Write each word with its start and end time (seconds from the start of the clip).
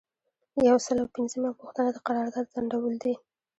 یو 0.67 0.77
سل 0.85 0.97
او 1.03 1.07
پنځمه 1.17 1.49
پوښتنه 1.59 1.89
د 1.93 1.97
قرارداد 2.07 2.45
ځنډول 2.53 2.93
دي. 3.03 3.13